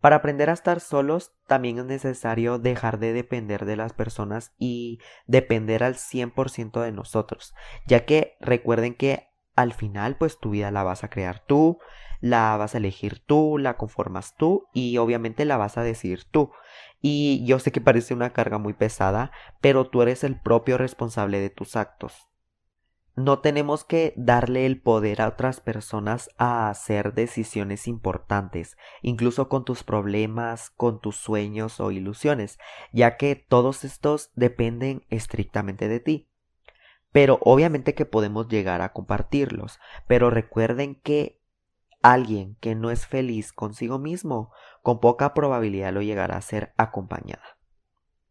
para 0.00 0.16
aprender 0.16 0.50
a 0.50 0.54
estar 0.54 0.80
solos 0.80 1.32
también 1.46 1.78
es 1.78 1.84
necesario 1.84 2.58
dejar 2.58 2.98
de 2.98 3.12
depender 3.12 3.64
de 3.64 3.76
las 3.76 3.92
personas 3.92 4.52
y 4.58 5.00
depender 5.26 5.82
al 5.82 5.96
100% 5.96 6.80
de 6.82 6.92
nosotros, 6.92 7.54
ya 7.86 8.04
que 8.04 8.36
recuerden 8.40 8.94
que 8.94 9.28
al 9.56 9.72
final 9.72 10.16
pues 10.16 10.38
tu 10.38 10.50
vida 10.50 10.70
la 10.70 10.84
vas 10.84 11.02
a 11.02 11.10
crear 11.10 11.44
tú, 11.44 11.78
la 12.20 12.56
vas 12.56 12.74
a 12.74 12.78
elegir 12.78 13.24
tú, 13.24 13.58
la 13.58 13.76
conformas 13.76 14.36
tú 14.36 14.68
y 14.72 14.98
obviamente 14.98 15.44
la 15.44 15.56
vas 15.56 15.78
a 15.78 15.82
decidir 15.82 16.24
tú. 16.24 16.52
Y 17.00 17.44
yo 17.44 17.58
sé 17.58 17.72
que 17.72 17.80
parece 17.80 18.14
una 18.14 18.32
carga 18.32 18.58
muy 18.58 18.72
pesada, 18.72 19.32
pero 19.60 19.88
tú 19.88 20.02
eres 20.02 20.24
el 20.24 20.40
propio 20.40 20.78
responsable 20.78 21.40
de 21.40 21.50
tus 21.50 21.76
actos 21.76 22.27
no 23.18 23.40
tenemos 23.40 23.84
que 23.84 24.14
darle 24.16 24.64
el 24.64 24.80
poder 24.80 25.20
a 25.20 25.28
otras 25.28 25.60
personas 25.60 26.30
a 26.38 26.70
hacer 26.70 27.14
decisiones 27.14 27.88
importantes, 27.88 28.76
incluso 29.02 29.48
con 29.48 29.64
tus 29.64 29.82
problemas, 29.82 30.70
con 30.70 31.00
tus 31.00 31.16
sueños 31.16 31.80
o 31.80 31.90
ilusiones, 31.90 32.58
ya 32.92 33.16
que 33.16 33.34
todos 33.34 33.84
estos 33.84 34.30
dependen 34.36 35.04
estrictamente 35.10 35.88
de 35.88 36.00
ti. 36.00 36.28
Pero 37.10 37.40
obviamente 37.42 37.94
que 37.94 38.06
podemos 38.06 38.48
llegar 38.48 38.82
a 38.82 38.92
compartirlos, 38.92 39.80
pero 40.06 40.30
recuerden 40.30 40.94
que 40.94 41.40
alguien 42.02 42.56
que 42.60 42.76
no 42.76 42.92
es 42.92 43.06
feliz 43.06 43.52
consigo 43.52 43.98
mismo, 43.98 44.52
con 44.82 45.00
poca 45.00 45.34
probabilidad 45.34 45.92
lo 45.92 46.02
llegará 46.02 46.36
a 46.36 46.42
ser 46.42 46.72
acompañada. 46.76 47.57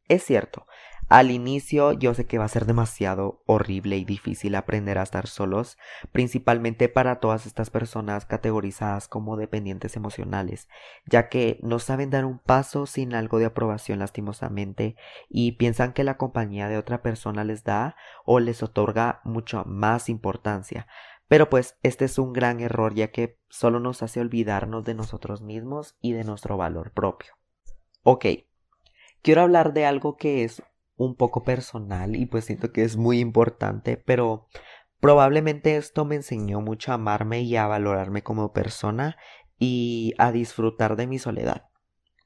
Es 0.07 0.23
cierto, 0.23 0.65
al 1.09 1.31
inicio 1.31 1.93
yo 1.93 2.13
sé 2.13 2.25
que 2.25 2.37
va 2.37 2.43
a 2.43 2.49
ser 2.49 2.65
demasiado 2.65 3.41
horrible 3.45 3.95
y 3.95 4.03
difícil 4.03 4.55
aprender 4.55 4.97
a 4.97 5.03
estar 5.03 5.27
solos, 5.27 5.77
principalmente 6.11 6.89
para 6.89 7.21
todas 7.21 7.45
estas 7.45 7.69
personas 7.69 8.25
categorizadas 8.25 9.07
como 9.07 9.37
dependientes 9.37 9.95
emocionales, 9.95 10.67
ya 11.05 11.29
que 11.29 11.59
no 11.61 11.79
saben 11.79 12.09
dar 12.09 12.25
un 12.25 12.39
paso 12.39 12.85
sin 12.87 13.13
algo 13.13 13.39
de 13.39 13.45
aprobación 13.45 13.99
lastimosamente 13.99 14.97
y 15.29 15.53
piensan 15.53 15.93
que 15.93 16.03
la 16.03 16.17
compañía 16.17 16.67
de 16.67 16.77
otra 16.77 17.01
persona 17.01 17.45
les 17.45 17.63
da 17.63 17.95
o 18.25 18.41
les 18.41 18.61
otorga 18.61 19.21
mucho 19.23 19.63
más 19.65 20.09
importancia. 20.09 20.87
Pero 21.29 21.49
pues 21.49 21.77
este 21.83 22.03
es 22.03 22.19
un 22.19 22.33
gran 22.33 22.59
error 22.59 22.93
ya 22.93 23.11
que 23.11 23.39
solo 23.49 23.79
nos 23.79 24.03
hace 24.03 24.19
olvidarnos 24.19 24.83
de 24.83 24.93
nosotros 24.93 25.41
mismos 25.41 25.95
y 26.01 26.11
de 26.11 26.25
nuestro 26.25 26.57
valor 26.57 26.91
propio. 26.91 27.33
Ok, 28.03 28.25
quiero 29.27 29.41
hablar 29.41 29.74
de 29.74 29.86
algo 29.86 30.15
que 30.15 30.46
es 30.46 30.63
un 30.96 31.13
poco 31.13 31.43
personal 31.43 32.15
y 32.15 32.27
pues 32.27 32.46
siento 32.46 32.72
que 32.72 32.84
es 32.84 32.96
muy 32.96 33.19
importante, 33.19 33.98
pero 33.98 34.48
probablemente 35.01 35.75
esto 35.75 36.05
me 36.05 36.15
enseñó 36.15 36.62
mucho 36.62 36.93
a 36.93 36.96
amarme 36.96 37.41
y 37.41 37.57
a 37.57 37.67
valorarme 37.67 38.24
como 38.24 38.53
persona 38.53 39.17
y 39.60 40.13
a 40.17 40.31
disfrutar 40.31 40.96
de 40.96 41.07
mi 41.07 41.19
soledad. 41.19 41.65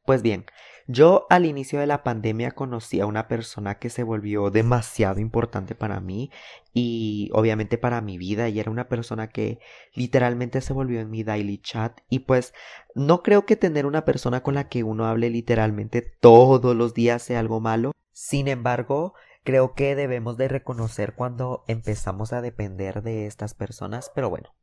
Pues 0.05 0.21
bien, 0.21 0.45
yo 0.87 1.27
al 1.29 1.45
inicio 1.45 1.79
de 1.79 1.87
la 1.87 2.03
pandemia 2.03 2.51
conocí 2.51 2.99
a 2.99 3.05
una 3.05 3.27
persona 3.27 3.79
que 3.79 3.89
se 3.89 4.03
volvió 4.03 4.49
demasiado 4.49 5.19
importante 5.19 5.75
para 5.75 5.99
mí 5.99 6.31
y 6.73 7.29
obviamente 7.33 7.77
para 7.77 8.01
mi 8.01 8.17
vida 8.17 8.49
y 8.49 8.59
era 8.59 8.71
una 8.71 8.87
persona 8.87 9.29
que 9.29 9.59
literalmente 9.93 10.61
se 10.61 10.73
volvió 10.73 10.99
en 10.99 11.09
mi 11.09 11.23
daily 11.23 11.57
chat 11.57 11.99
y 12.09 12.19
pues 12.19 12.53
no 12.95 13.23
creo 13.23 13.45
que 13.45 13.55
tener 13.55 13.85
una 13.85 14.05
persona 14.05 14.43
con 14.43 14.55
la 14.55 14.69
que 14.69 14.83
uno 14.83 15.05
hable 15.05 15.29
literalmente 15.29 16.01
todos 16.01 16.75
los 16.75 16.93
días 16.93 17.21
sea 17.21 17.39
algo 17.39 17.59
malo. 17.59 17.91
Sin 18.13 18.47
embargo, 18.47 19.13
creo 19.43 19.73
que 19.73 19.95
debemos 19.95 20.37
de 20.37 20.47
reconocer 20.47 21.13
cuando 21.15 21.63
empezamos 21.67 22.33
a 22.33 22.41
depender 22.41 23.01
de 23.01 23.25
estas 23.27 23.53
personas, 23.53 24.11
pero 24.13 24.29
bueno, 24.29 24.53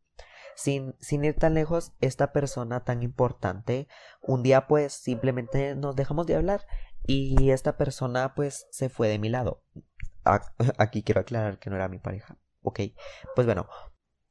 sin, 0.59 0.97
sin 0.99 1.25
ir 1.25 1.37
tan 1.37 1.55
lejos, 1.55 1.93
esta 2.01 2.33
persona 2.33 2.83
tan 2.83 3.05
importante, 3.05 3.87
un 4.21 4.43
día 4.43 4.67
pues 4.67 4.93
simplemente 4.93 5.77
nos 5.77 5.95
dejamos 5.95 6.27
de 6.27 6.35
hablar 6.35 6.67
y 7.07 7.51
esta 7.51 7.77
persona 7.77 8.35
pues 8.35 8.67
se 8.73 8.89
fue 8.89 9.07
de 9.07 9.21
mi 9.21 9.29
lado. 9.29 9.63
Aquí 10.79 11.05
quiero 11.05 11.21
aclarar 11.21 11.61
que 11.61 11.71
no 11.71 11.77
era 11.77 11.89
mi 11.89 12.01
pareja. 12.01 12.39
Ok, 12.63 12.81
pues 13.37 13.47
bueno, 13.47 13.69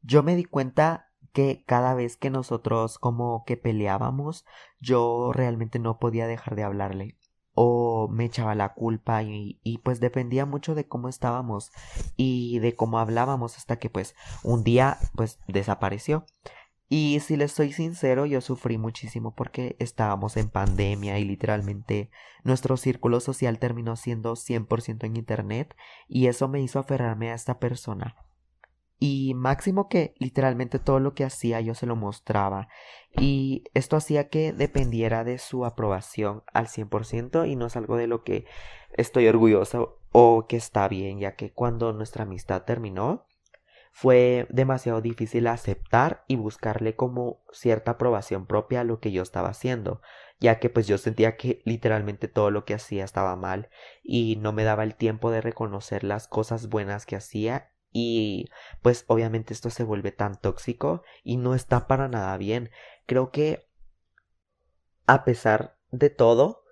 yo 0.01 0.21
me 0.21 0.35
di 0.35 0.43
cuenta 0.43 1.13
que 1.31 1.63
cada 1.65 1.93
vez 1.93 2.17
que 2.17 2.29
nosotros 2.29 2.99
como 2.99 3.45
que 3.45 3.55
peleábamos, 3.55 4.43
yo 4.81 5.31
realmente 5.33 5.79
no 5.79 5.97
podía 5.97 6.27
dejar 6.27 6.57
de 6.57 6.63
hablarle 6.63 7.16
o 7.59 8.07
me 8.07 8.25
echaba 8.25 8.53
la 8.53 8.75
culpa 8.75 9.23
y, 9.23 9.79
pues 9.83 9.99
dependía 9.99 10.45
mucho 10.45 10.75
de 10.75 10.87
cómo 10.87 11.09
estábamos 11.09 11.71
y 12.15 12.59
de 12.59 12.75
cómo 12.75 12.99
hablábamos 12.99 13.57
hasta 13.57 13.79
que 13.79 13.89
pues 13.89 14.13
un 14.43 14.63
día 14.63 14.99
pues 15.15 15.39
desapareció. 15.47 16.23
Y 16.87 17.19
si 17.21 17.35
les 17.35 17.51
soy 17.51 17.73
sincero, 17.73 18.27
yo 18.27 18.41
sufrí 18.41 18.77
muchísimo 18.77 19.33
porque 19.33 19.75
estábamos 19.79 20.37
en 20.37 20.49
pandemia 20.49 21.17
y 21.17 21.25
literalmente 21.25 22.11
nuestro 22.43 22.77
círculo 22.77 23.19
social 23.21 23.57
terminó 23.57 23.95
siendo 23.95 24.35
100% 24.35 25.07
en 25.07 25.17
Internet 25.17 25.75
y 26.07 26.27
eso 26.27 26.47
me 26.47 26.61
hizo 26.61 26.77
aferrarme 26.77 27.31
a 27.31 27.33
esta 27.33 27.57
persona 27.57 28.15
y 28.99 29.33
máximo 29.35 29.89
que 29.89 30.15
literalmente 30.17 30.79
todo 30.79 30.99
lo 30.99 31.13
que 31.13 31.23
hacía 31.23 31.61
yo 31.61 31.75
se 31.75 31.85
lo 31.85 31.95
mostraba. 31.95 32.67
Y 33.11 33.63
esto 33.73 33.95
hacía 33.95 34.29
que 34.29 34.53
dependiera 34.53 35.23
de 35.23 35.37
su 35.37 35.65
aprobación 35.65 36.43
al 36.53 36.67
100% 36.67 37.47
y 37.47 37.55
no 37.55 37.67
es 37.67 37.75
algo 37.75 37.97
de 37.97 38.07
lo 38.07 38.23
que 38.23 38.45
estoy 38.93 39.27
orgulloso 39.27 39.99
o 40.11 40.47
que 40.47 40.57
está 40.57 40.87
bien 40.87 41.19
ya 41.19 41.35
que 41.35 41.51
cuando 41.51 41.93
nuestra 41.93 42.23
amistad 42.23 42.63
terminó 42.63 43.27
fue 43.91 44.45
demasiado 44.51 45.01
difícil 45.01 45.47
aceptar 45.47 46.23
y 46.27 46.35
buscarle 46.35 46.95
como 46.95 47.41
cierta 47.51 47.91
aprobación 47.91 48.45
propia 48.45 48.81
a 48.81 48.83
lo 48.83 48.99
que 48.99 49.11
yo 49.11 49.23
estaba 49.23 49.49
haciendo, 49.49 50.01
ya 50.39 50.59
que 50.59 50.69
pues 50.69 50.85
yo 50.85 50.99
sentía 50.99 51.35
que 51.35 51.63
literalmente 51.65 52.27
todo 52.27 52.51
lo 52.51 52.63
que 52.63 52.75
hacía 52.75 53.03
estaba 53.03 53.35
mal 53.35 53.69
y 54.03 54.35
no 54.35 54.53
me 54.53 54.63
daba 54.63 54.83
el 54.83 54.93
tiempo 54.93 55.31
de 55.31 55.41
reconocer 55.41 56.03
las 56.03 56.27
cosas 56.27 56.69
buenas 56.69 57.07
que 57.07 57.15
hacía 57.15 57.71
y 57.91 58.49
pues 58.81 59.05
obviamente 59.07 59.53
esto 59.53 59.69
se 59.69 59.83
vuelve 59.83 60.11
tan 60.11 60.39
tóxico 60.39 61.03
y 61.23 61.37
no 61.37 61.55
está 61.55 61.87
para 61.87 62.07
nada 62.07 62.37
bien. 62.37 62.69
Creo 63.05 63.31
que 63.31 63.67
a 65.05 65.23
pesar 65.23 65.77
de 65.91 66.09
todo, 66.09 66.63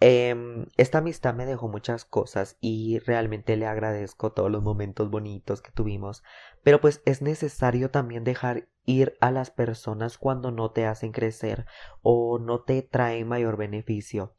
eh, 0.00 0.66
esta 0.76 0.98
amistad 0.98 1.34
me 1.34 1.46
dejó 1.46 1.68
muchas 1.68 2.04
cosas 2.04 2.58
y 2.60 2.98
realmente 2.98 3.56
le 3.56 3.66
agradezco 3.66 4.32
todos 4.32 4.50
los 4.50 4.62
momentos 4.62 5.10
bonitos 5.10 5.62
que 5.62 5.72
tuvimos. 5.72 6.22
Pero 6.62 6.80
pues 6.80 7.02
es 7.06 7.22
necesario 7.22 7.90
también 7.90 8.24
dejar 8.24 8.68
ir 8.84 9.16
a 9.20 9.30
las 9.30 9.50
personas 9.50 10.18
cuando 10.18 10.50
no 10.50 10.72
te 10.72 10.86
hacen 10.86 11.12
crecer 11.12 11.66
o 12.02 12.38
no 12.38 12.62
te 12.62 12.82
traen 12.82 13.28
mayor 13.28 13.56
beneficio. 13.56 14.34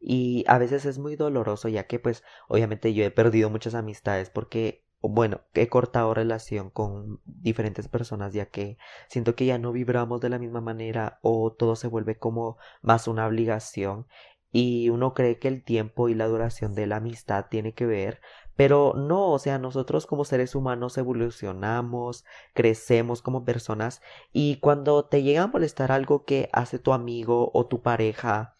Y 0.00 0.44
a 0.48 0.58
veces 0.58 0.84
es 0.84 0.98
muy 0.98 1.16
doloroso 1.16 1.68
ya 1.68 1.86
que 1.86 1.98
pues 1.98 2.24
obviamente 2.48 2.94
yo 2.94 3.04
he 3.04 3.10
perdido 3.10 3.50
muchas 3.50 3.74
amistades 3.74 4.30
porque 4.30 4.84
bueno, 5.02 5.40
he 5.54 5.68
cortado 5.68 6.14
relación 6.14 6.70
con 6.70 7.20
diferentes 7.24 7.88
personas 7.88 8.32
ya 8.32 8.46
que 8.46 8.78
siento 9.08 9.34
que 9.34 9.46
ya 9.46 9.58
no 9.58 9.72
vibramos 9.72 10.20
de 10.20 10.28
la 10.28 10.38
misma 10.38 10.60
manera 10.60 11.18
o 11.22 11.52
todo 11.52 11.76
se 11.76 11.88
vuelve 11.88 12.18
como 12.18 12.56
más 12.82 13.08
una 13.08 13.26
obligación. 13.26 14.06
Y 14.52 14.90
uno 14.90 15.14
cree 15.14 15.38
que 15.38 15.48
el 15.48 15.64
tiempo 15.64 16.08
y 16.08 16.14
la 16.14 16.26
duración 16.26 16.74
de 16.74 16.86
la 16.86 16.96
amistad 16.96 17.46
tiene 17.48 17.72
que 17.72 17.86
ver, 17.86 18.20
pero 18.54 18.92
no, 18.94 19.30
o 19.30 19.38
sea, 19.38 19.58
nosotros 19.58 20.06
como 20.06 20.24
seres 20.24 20.54
humanos 20.54 20.98
evolucionamos, 20.98 22.24
crecemos 22.52 23.22
como 23.22 23.44
personas 23.44 24.02
y 24.32 24.56
cuando 24.56 25.06
te 25.06 25.22
llega 25.22 25.44
a 25.44 25.46
molestar 25.46 25.90
algo 25.90 26.24
que 26.24 26.50
hace 26.52 26.78
tu 26.78 26.92
amigo 26.92 27.50
o 27.54 27.66
tu 27.66 27.80
pareja, 27.80 28.56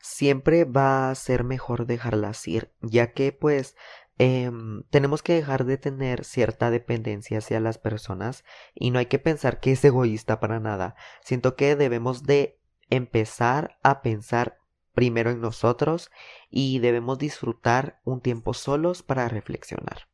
siempre 0.00 0.64
va 0.64 1.10
a 1.10 1.14
ser 1.14 1.44
mejor 1.44 1.86
dejarlas 1.86 2.46
ir, 2.48 2.72
ya 2.80 3.12
que 3.12 3.32
pues 3.32 3.76
Em, 4.22 4.82
tenemos 4.90 5.22
que 5.22 5.32
dejar 5.32 5.64
de 5.64 5.78
tener 5.78 6.26
cierta 6.26 6.70
dependencia 6.70 7.38
hacia 7.38 7.58
las 7.58 7.78
personas 7.78 8.44
y 8.74 8.90
no 8.90 8.98
hay 8.98 9.06
que 9.06 9.18
pensar 9.18 9.60
que 9.60 9.72
es 9.72 9.82
egoísta 9.82 10.40
para 10.40 10.60
nada. 10.60 10.94
Siento 11.22 11.56
que 11.56 11.74
debemos 11.74 12.24
de 12.24 12.60
empezar 12.90 13.78
a 13.82 14.02
pensar 14.02 14.58
primero 14.92 15.30
en 15.30 15.40
nosotros 15.40 16.10
y 16.50 16.80
debemos 16.80 17.18
disfrutar 17.18 17.98
un 18.04 18.20
tiempo 18.20 18.52
solos 18.52 19.02
para 19.02 19.26
reflexionar. 19.26 20.10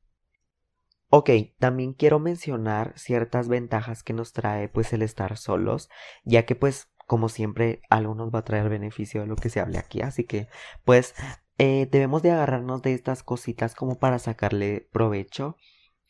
Ok, 1.09 1.31
también 1.59 1.93
quiero 1.93 2.21
mencionar 2.21 2.97
ciertas 2.97 3.49
ventajas 3.49 4.05
que 4.05 4.13
nos 4.13 4.33
trae 4.33 4.69
pues 4.69 4.93
el 4.93 5.03
estar 5.03 5.37
solos, 5.37 5.91
ya 6.25 6.47
que 6.47 6.55
pues 6.55 6.93
como 7.09 7.29
siempre 7.29 7.81
algo 7.91 8.15
nos 8.15 8.33
va 8.33 8.39
a 8.39 8.45
traer 8.45 8.69
beneficio 8.69 9.23
de 9.23 9.27
lo 9.27 9.35
que 9.35 9.51
se 9.51 9.59
hable 9.59 9.79
aquí, 9.79 10.01
así 10.01 10.23
que 10.23 10.47
pues 10.85 11.13
eh, 11.59 11.89
debemos 11.91 12.23
de 12.23 12.33
agarrarnos 12.33 12.83
de 12.83 12.95
estas 12.95 13.23
cositas 13.23 13.75
como 13.75 13.99
para 13.99 14.19
sacarle 14.19 14.89
provecho 14.93 15.57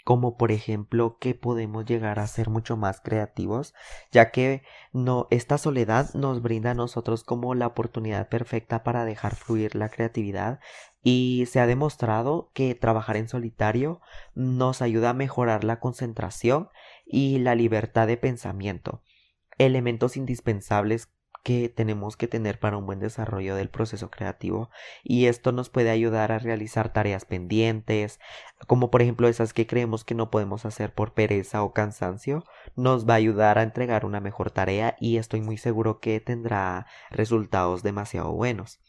como 0.06 0.36
por 0.36 0.52
ejemplo 0.52 1.18
que 1.18 1.34
podemos 1.34 1.84
llegar 1.84 2.20
a 2.20 2.28
ser 2.28 2.48
mucho 2.48 2.76
más 2.76 3.00
creativos, 3.00 3.74
ya 4.12 4.30
que 4.30 4.62
no 4.92 5.26
esta 5.32 5.58
soledad 5.58 6.14
nos 6.14 6.42
brinda 6.42 6.70
a 6.70 6.74
nosotros 6.74 7.24
como 7.24 7.56
la 7.56 7.66
oportunidad 7.66 8.28
perfecta 8.28 8.84
para 8.84 9.04
dejar 9.04 9.34
fluir 9.34 9.74
la 9.74 9.88
creatividad 9.88 10.60
y 11.02 11.46
se 11.50 11.58
ha 11.58 11.66
demostrado 11.66 12.52
que 12.54 12.76
trabajar 12.76 13.16
en 13.16 13.28
solitario 13.28 14.00
nos 14.36 14.80
ayuda 14.80 15.10
a 15.10 15.14
mejorar 15.14 15.64
la 15.64 15.80
concentración 15.80 16.68
y 17.04 17.40
la 17.40 17.56
libertad 17.56 18.06
de 18.06 18.16
pensamiento, 18.16 19.02
elementos 19.58 20.16
indispensables 20.16 21.08
que 21.46 21.68
tenemos 21.68 22.16
que 22.16 22.26
tener 22.26 22.58
para 22.58 22.76
un 22.76 22.86
buen 22.86 22.98
desarrollo 22.98 23.54
del 23.54 23.68
proceso 23.68 24.10
creativo 24.10 24.68
y 25.04 25.26
esto 25.26 25.52
nos 25.52 25.70
puede 25.70 25.90
ayudar 25.90 26.32
a 26.32 26.40
realizar 26.40 26.92
tareas 26.92 27.24
pendientes 27.24 28.18
como 28.66 28.90
por 28.90 29.00
ejemplo 29.00 29.28
esas 29.28 29.52
que 29.52 29.64
creemos 29.64 30.02
que 30.02 30.16
no 30.16 30.28
podemos 30.28 30.66
hacer 30.66 30.92
por 30.92 31.14
pereza 31.14 31.62
o 31.62 31.72
cansancio 31.72 32.42
nos 32.74 33.08
va 33.08 33.12
a 33.12 33.18
ayudar 33.18 33.58
a 33.58 33.62
entregar 33.62 34.04
una 34.04 34.18
mejor 34.18 34.50
tarea 34.50 34.96
y 34.98 35.18
estoy 35.18 35.40
muy 35.40 35.56
seguro 35.56 36.00
que 36.00 36.18
tendrá 36.18 36.88
resultados 37.10 37.84
demasiado 37.84 38.32
buenos. 38.32 38.80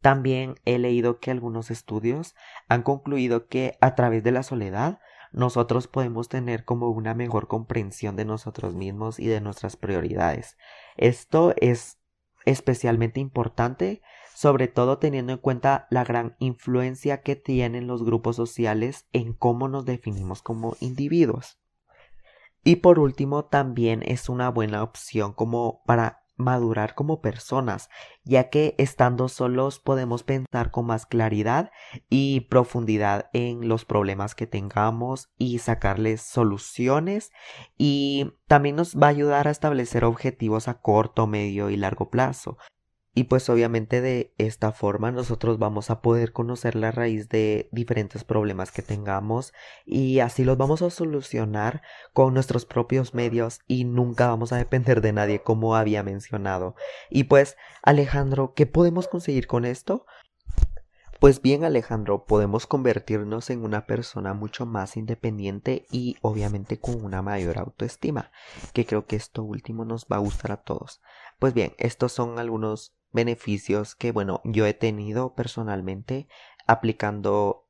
También 0.00 0.54
he 0.64 0.78
leído 0.78 1.18
que 1.18 1.32
algunos 1.32 1.72
estudios 1.72 2.36
han 2.68 2.84
concluido 2.84 3.48
que 3.48 3.78
a 3.80 3.96
través 3.96 4.22
de 4.22 4.30
la 4.30 4.44
soledad 4.44 5.00
nosotros 5.32 5.86
podemos 5.86 6.28
tener 6.28 6.64
como 6.64 6.88
una 6.88 7.14
mejor 7.14 7.46
comprensión 7.48 8.16
de 8.16 8.24
nosotros 8.24 8.74
mismos 8.74 9.18
y 9.18 9.26
de 9.26 9.40
nuestras 9.40 9.76
prioridades. 9.76 10.56
Esto 10.96 11.54
es 11.56 11.98
especialmente 12.44 13.20
importante, 13.20 14.02
sobre 14.34 14.68
todo 14.68 14.98
teniendo 14.98 15.32
en 15.32 15.38
cuenta 15.38 15.86
la 15.90 16.04
gran 16.04 16.36
influencia 16.38 17.22
que 17.22 17.36
tienen 17.36 17.86
los 17.86 18.02
grupos 18.02 18.36
sociales 18.36 19.06
en 19.12 19.34
cómo 19.34 19.68
nos 19.68 19.84
definimos 19.84 20.42
como 20.42 20.76
individuos. 20.80 21.58
Y 22.62 22.76
por 22.76 22.98
último, 22.98 23.44
también 23.46 24.02
es 24.04 24.28
una 24.28 24.50
buena 24.50 24.82
opción 24.82 25.32
como 25.32 25.82
para 25.86 26.19
madurar 26.40 26.94
como 26.94 27.20
personas, 27.20 27.88
ya 28.24 28.50
que 28.50 28.74
estando 28.78 29.28
solos 29.28 29.78
podemos 29.78 30.22
pensar 30.22 30.70
con 30.70 30.86
más 30.86 31.06
claridad 31.06 31.70
y 32.08 32.40
profundidad 32.42 33.30
en 33.32 33.68
los 33.68 33.84
problemas 33.84 34.34
que 34.34 34.46
tengamos 34.46 35.30
y 35.38 35.58
sacarles 35.58 36.22
soluciones. 36.22 37.30
Y 37.76 38.32
también 38.46 38.76
nos 38.76 38.96
va 38.96 39.06
a 39.06 39.10
ayudar 39.10 39.48
a 39.48 39.52
establecer 39.52 40.04
objetivos 40.04 40.68
a 40.68 40.80
corto, 40.80 41.26
medio 41.26 41.70
y 41.70 41.76
largo 41.76 42.10
plazo, 42.10 42.58
y 43.12 43.24
pues 43.24 43.48
obviamente 43.48 44.00
de 44.00 44.32
esta 44.38 44.70
forma 44.70 45.10
nosotros 45.10 45.58
vamos 45.58 45.90
a 45.90 46.00
poder 46.00 46.32
conocer 46.32 46.76
la 46.76 46.92
raíz 46.92 47.28
de 47.28 47.68
diferentes 47.72 48.22
problemas 48.22 48.70
que 48.70 48.82
tengamos 48.82 49.52
y 49.84 50.20
así 50.20 50.44
los 50.44 50.56
vamos 50.56 50.80
a 50.82 50.90
solucionar 50.90 51.82
con 52.12 52.34
nuestros 52.34 52.66
propios 52.66 53.12
medios 53.12 53.60
y 53.66 53.84
nunca 53.84 54.28
vamos 54.28 54.52
a 54.52 54.58
depender 54.58 55.00
de 55.00 55.12
nadie 55.12 55.42
como 55.42 55.74
había 55.74 56.04
mencionado. 56.04 56.76
Y 57.10 57.24
pues 57.24 57.56
Alejandro, 57.82 58.54
¿qué 58.54 58.66
podemos 58.66 59.08
conseguir 59.08 59.48
con 59.48 59.64
esto? 59.64 60.06
Pues 61.18 61.42
bien 61.42 61.64
Alejandro, 61.64 62.24
podemos 62.24 62.66
convertirnos 62.66 63.50
en 63.50 63.62
una 63.62 63.86
persona 63.86 64.32
mucho 64.32 64.64
más 64.64 64.96
independiente 64.96 65.84
y 65.90 66.16
obviamente 66.22 66.78
con 66.78 67.04
una 67.04 67.20
mayor 67.20 67.58
autoestima, 67.58 68.30
que 68.72 68.86
creo 68.86 69.04
que 69.04 69.16
esto 69.16 69.42
último 69.42 69.84
nos 69.84 70.06
va 70.06 70.16
a 70.16 70.20
gustar 70.20 70.52
a 70.52 70.62
todos. 70.62 71.02
Pues 71.38 71.52
bien, 71.52 71.74
estos 71.76 72.12
son 72.12 72.38
algunos 72.38 72.94
beneficios 73.12 73.94
que, 73.94 74.12
bueno, 74.12 74.40
yo 74.44 74.66
he 74.66 74.74
tenido 74.74 75.34
personalmente 75.34 76.28
aplicando 76.66 77.66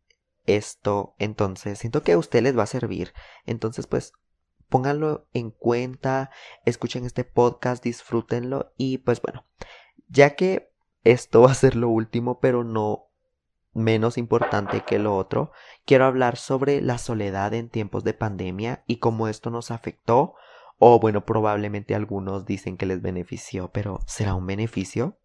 esto. 0.47 1.14
Entonces, 1.18 1.78
siento 1.78 2.02
que 2.02 2.12
a 2.12 2.18
usted 2.18 2.42
les 2.42 2.56
va 2.56 2.64
a 2.64 2.66
servir. 2.66 3.12
Entonces, 3.47 3.87
pues, 3.87 4.12
pónganlo 4.70 5.26
en 5.35 5.50
cuenta, 5.50 6.30
escuchen 6.64 7.04
este 7.04 7.25
podcast, 7.25 7.85
disfrútenlo 7.85 8.73
y 8.78 8.99
pues 8.99 9.20
bueno, 9.20 9.44
ya 10.09 10.37
que 10.37 10.73
esto 11.04 11.42
va 11.42 11.50
a 11.50 11.54
ser 11.54 11.76
lo 11.76 11.90
último, 11.90 12.40
pero 12.40 12.64
no 12.64 13.09
menos 13.73 14.18
importante 14.18 14.80
que 14.80 14.99
lo 14.99 15.16
otro, 15.16 15.52
quiero 15.85 16.06
hablar 16.06 16.37
sobre 16.37 16.80
la 16.80 16.99
soledad 16.99 17.54
en 17.54 17.68
tiempos 17.68 18.02
de 18.02 18.14
pandemia 18.14 18.82
y 18.87 18.97
cómo 18.97 19.28
esto 19.28 19.50
nos 19.50 19.70
afectó, 19.70 20.35
o 20.78 20.99
bueno, 20.99 21.25
probablemente 21.25 21.94
algunos 21.94 22.47
dicen 22.47 22.76
que 22.76 22.87
les 22.87 23.00
benefició, 23.00 23.70
pero 23.70 24.00
¿será 24.06 24.35
un 24.35 24.47
beneficio? 24.47 25.19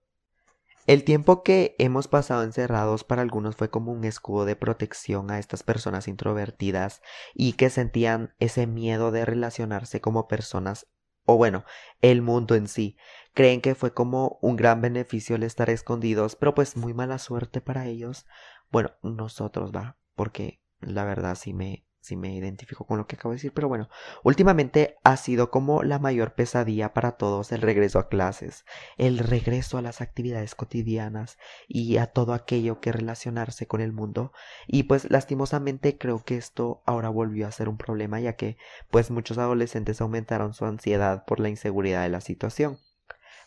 El 0.86 1.04
tiempo 1.04 1.42
que 1.42 1.76
hemos 1.80 2.08
pasado 2.08 2.44
encerrados 2.44 3.04
para 3.04 3.24
algunos 3.24 3.56
fue 3.56 3.72
como 3.72 3.92
un 3.92 4.04
escudo 4.04 4.46
de 4.46 4.56
protección 4.56 5.32
a 5.32 5.40
estas 5.40 5.64
personas 5.64 6.08
introvertidas 6.08 7.02
y 7.34 7.54
que 7.54 7.72
sentían 7.72 8.36
ese 8.38 8.68
miedo 8.68 9.12
de 9.12 9.26
relacionarse 9.26 10.00
como 10.00 10.28
personas 10.28 10.88
o 11.26 11.38
bueno, 11.38 11.66
el 12.02 12.22
mundo 12.22 12.54
en 12.54 12.68
sí. 12.68 12.98
Creen 13.34 13.62
que 13.62 13.74
fue 13.74 13.96
como 13.96 14.38
un 14.42 14.56
gran 14.56 14.80
beneficio 14.80 15.36
el 15.36 15.44
estar 15.44 15.72
escondidos, 15.72 16.36
pero 16.36 16.54
pues 16.54 16.78
muy 16.78 16.94
mala 16.94 17.18
suerte 17.18 17.62
para 17.62 17.88
ellos. 17.88 18.28
Bueno, 18.72 18.92
nosotros 19.02 19.72
va, 19.72 19.98
porque 20.14 20.62
la 20.82 21.04
verdad 21.04 21.36
sí 21.36 21.54
me 21.54 21.88
si 22.06 22.16
me 22.16 22.34
identifico 22.34 22.86
con 22.86 22.98
lo 22.98 23.08
que 23.08 23.16
acabo 23.16 23.32
de 23.32 23.38
decir, 23.38 23.52
pero 23.54 23.68
bueno, 23.68 23.90
últimamente 24.24 24.98
ha 25.04 25.18
sido 25.18 25.50
como 25.50 25.82
la 25.84 25.98
mayor 25.98 26.36
pesadilla 26.36 26.94
para 26.94 27.14
todos 27.14 27.52
el 27.52 27.62
regreso 27.62 27.98
a 27.98 28.10
clases, 28.10 28.66
el 28.98 29.18
regreso 29.18 29.78
a 29.78 29.82
las 29.82 30.02
actividades 30.02 30.54
cotidianas 30.54 31.38
y 31.68 31.98
a 31.98 32.08
todo 32.08 32.34
aquello 32.34 32.80
que 32.80 32.92
relacionarse 32.92 33.66
con 33.68 33.82
el 33.82 33.92
mundo. 33.92 34.32
Y 34.68 34.84
pues 34.84 35.10
lastimosamente 35.10 35.98
creo 35.98 36.24
que 36.24 36.38
esto 36.38 36.84
ahora 36.86 37.10
volvió 37.10 37.48
a 37.48 37.52
ser 37.52 37.70
un 37.70 37.78
problema 37.78 38.20
ya 38.20 38.34
que 38.34 38.58
pues 38.92 39.10
muchos 39.10 39.38
adolescentes 39.40 40.00
aumentaron 40.00 40.54
su 40.54 40.66
ansiedad 40.66 41.26
por 41.26 41.40
la 41.40 41.50
inseguridad 41.50 42.04
de 42.04 42.10
la 42.10 42.22
situación. 42.22 42.85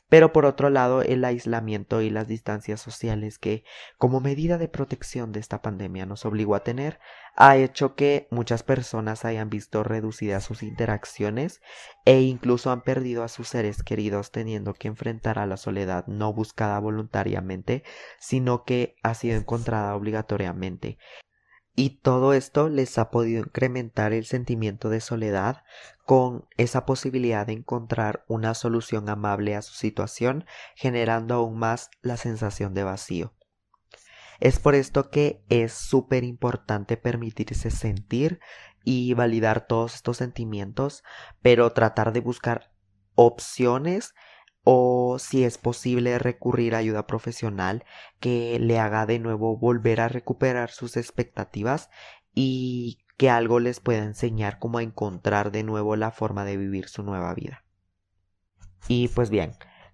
Pero 0.09 0.33
por 0.33 0.47
otro 0.47 0.71
lado, 0.71 1.03
el 1.03 1.25
aislamiento 1.25 2.01
y 2.01 2.09
las 2.09 2.29
distancias 2.29 2.81
sociales 2.81 3.39
que, 3.39 3.65
como 3.99 4.21
medida 4.21 4.57
de 4.57 4.69
protección 4.69 5.33
de 5.33 5.41
esta 5.41 5.61
pandemia, 5.61 6.07
nos 6.07 6.25
obligó 6.25 6.55
a 6.55 6.65
tener, 6.65 6.99
ha 7.37 7.57
hecho 7.57 7.95
que 7.95 8.27
muchas 8.31 8.63
personas 8.63 9.25
hayan 9.25 9.51
visto 9.51 9.85
reducidas 9.85 10.45
sus 10.45 10.63
interacciones 10.63 11.61
e 12.05 12.23
incluso 12.23 12.71
han 12.71 12.81
perdido 12.81 13.23
a 13.23 13.29
sus 13.29 13.49
seres 13.49 13.83
queridos 13.83 14.33
teniendo 14.33 14.73
que 14.75 14.89
enfrentar 14.89 15.39
a 15.39 15.47
la 15.47 15.59
soledad 15.59 16.07
no 16.07 16.33
buscada 16.33 16.79
voluntariamente, 16.81 17.85
sino 18.19 18.65
que 18.65 18.97
ha 19.03 19.15
sido 19.15 19.37
encontrada 19.37 19.95
obligatoriamente. 19.95 20.99
Y 21.79 21.91
todo 21.91 22.33
esto 22.33 22.69
les 22.69 22.99
ha 22.99 23.09
podido 23.09 23.39
incrementar 23.39 24.13
el 24.13 24.25
sentimiento 24.25 24.89
de 24.89 25.01
soledad 25.01 25.63
con 26.05 26.45
esa 26.57 26.85
posibilidad 26.85 27.47
de 27.47 27.53
encontrar 27.53 28.25
una 28.27 28.55
solución 28.55 29.09
amable 29.09 29.55
a 29.55 29.63
su 29.63 29.75
situación, 29.75 30.45
generando 30.75 31.37
aún 31.37 31.57
más 31.57 31.89
la 32.03 32.17
sensación 32.17 32.75
de 32.75 32.83
vacío. 32.83 33.33
Es 34.41 34.59
por 34.59 34.75
esto 34.75 35.09
que 35.09 35.45
es 35.51 35.73
súper 35.73 36.25
importante 36.25 36.97
permitirse 36.97 37.71
sentir 37.71 38.41
y 38.83 39.15
validar 39.15 39.69
todos 39.69 39.95
estos 39.95 40.17
sentimientos, 40.17 41.05
pero 41.43 41.71
tratar 41.75 42.13
de 42.13 42.19
buscar 42.19 42.73
opciones 43.15 44.15
o 44.71 45.19
si 45.19 45.45
es 45.45 45.57
posible 45.57 46.19
recurrir 46.19 46.75
a 46.75 46.79
ayuda 46.79 47.07
profesional 47.07 47.87
que 48.21 48.59
le 48.61 48.79
haga 48.79 49.07
de 49.07 49.19
nuevo 49.19 49.57
volver 49.57 49.99
a 49.99 50.09
recuperar 50.09 50.69
sus 50.69 50.99
expectativas 50.99 51.89
y 52.35 52.99
que 53.17 53.31
algo 53.31 53.61
les 53.61 53.81
pueda 53.81 54.05
enseñar 54.05 54.59
cómo 54.59 54.81
encontrar 54.81 55.53
de 55.53 55.63
nuevo 55.63 55.97
la 55.97 56.11
forma 56.11 56.45
de 56.45 56.59
vivir 56.59 56.91
su 56.91 57.03
nueva 57.03 57.33
vida. 57.33 57.65
Y 58.89 59.09
pues 59.09 59.31
bien, 59.31 59.53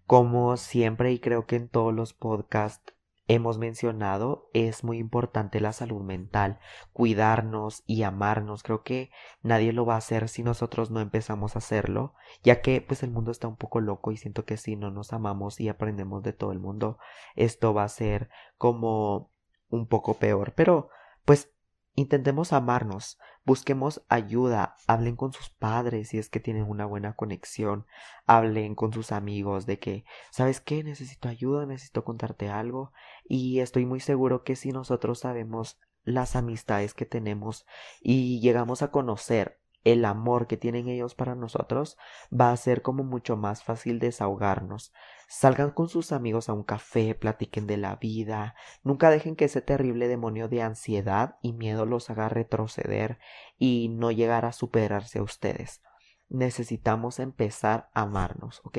como 0.09 0.57
siempre 0.57 1.13
y 1.13 1.21
creo 1.21 1.47
que 1.47 1.55
en 1.55 1.69
todos 1.69 1.95
los 1.95 2.13
podcasts 2.13 2.94
hemos 3.27 3.59
mencionado, 3.59 4.51
es 4.53 4.85
muy 4.85 4.99
importante 4.99 5.61
la 5.61 5.73
salud 5.73 6.03
mental, 6.03 6.59
cuidarnos 6.93 7.83
y 7.87 8.03
amarnos. 8.03 8.63
Creo 8.63 8.83
que 8.83 9.11
nadie 9.43 9.73
lo 9.73 9.87
va 9.87 9.95
a 9.95 9.99
hacer 9.99 10.29
si 10.29 10.43
nosotros 10.43 10.91
no 10.91 11.01
empezamos 11.01 11.57
a 11.57 11.59
hacerlo, 11.59 12.15
ya 12.43 12.61
que 12.61 12.81
pues 12.81 13.03
el 13.03 13.11
mundo 13.11 13.31
está 13.31 13.49
un 13.49 13.57
poco 13.57 13.81
loco 13.81 14.13
y 14.13 14.17
siento 14.17 14.45
que 14.45 14.57
si 14.57 14.77
no 14.77 14.91
nos 14.91 15.13
amamos 15.13 15.61
y 15.61 15.69
aprendemos 15.69 16.23
de 16.23 16.33
todo 16.33 16.53
el 16.53 16.59
mundo, 16.59 16.99
esto 17.35 17.73
va 17.73 17.85
a 17.85 17.89
ser 17.89 18.29
como 18.59 19.31
un 19.71 19.87
poco 19.87 20.15
peor. 20.15 20.53
Pero 20.55 20.91
pues 21.25 21.54
Intentemos 21.97 22.53
amarnos, 22.53 23.19
busquemos 23.45 24.03
ayuda, 24.09 24.75
hablen 24.89 25.15
con 25.15 25.33
sus 25.33 25.51
padres 25.51 26.09
si 26.09 26.19
es 26.19 26.29
que 26.29 26.41
tienen 26.41 26.65
una 26.65 26.87
buena 26.87 27.15
conexión, 27.15 27.87
hablen 28.27 28.75
con 28.75 28.93
sus 28.93 29.13
amigos 29.13 29.65
de 29.65 29.79
que, 29.79 30.05
¿sabes 30.31 30.61
qué? 30.61 30.83
Necesito 30.83 31.29
ayuda, 31.29 31.67
necesito 31.67 32.03
contarte 32.05 32.49
algo 32.49 32.93
y 33.29 33.61
estoy 33.61 33.87
muy 33.87 34.01
seguro 34.01 34.43
que 34.43 34.57
si 34.57 34.73
nosotros 34.73 35.21
sabemos 35.21 35.79
las 36.03 36.35
amistades 36.35 36.95
que 36.95 37.07
tenemos 37.07 37.65
y 38.01 38.41
llegamos 38.41 38.83
a 38.83 38.91
conocer 38.91 39.61
el 39.85 40.05
amor 40.05 40.47
que 40.47 40.57
tienen 40.57 40.89
ellos 40.89 41.15
para 41.15 41.35
nosotros, 41.35 41.97
va 42.33 42.51
a 42.51 42.57
ser 42.57 42.83
como 42.83 43.05
mucho 43.05 43.37
más 43.37 43.63
fácil 43.63 43.99
desahogarnos. 43.99 44.93
Salgan 45.29 45.71
con 45.71 45.89
sus 45.89 46.13
amigos 46.13 46.49
a 46.49 46.53
un 46.53 46.65
café, 46.65 47.15
platiquen 47.15 47.67
de 47.67 47.77
la 47.77 47.97
vida, 47.97 48.55
nunca 48.83 49.11
dejen 49.11 49.37
que 49.37 49.47
ese 49.47 49.63
terrible 49.63 50.09
demonio 50.09 50.49
de 50.49 50.63
ansiedad 50.63 51.37
y 51.43 51.53
miedo 51.53 51.87
los 51.87 52.11
haga 52.11 52.29
retroceder 52.29 53.19
y 53.59 53.89
no 53.91 54.11
llegar 54.11 54.45
a 54.45 54.53
superarse 54.53 55.19
a 55.19 55.23
ustedes. 55.23 55.83
Necesitamos 56.29 57.19
empezar 57.19 57.91
a 57.95 58.03
amarnos, 58.03 58.61
¿ok? 58.65 58.79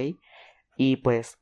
Y 0.77 0.97
pues 0.97 1.39